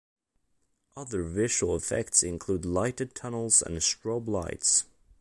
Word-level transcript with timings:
Other 0.97 1.21
visual 1.21 1.75
effects 1.75 2.23
include 2.23 2.65
lighted 2.65 3.13
tunnels 3.13 3.61
and 3.61 3.77
strobe 3.77 4.27
lights. 4.29 4.85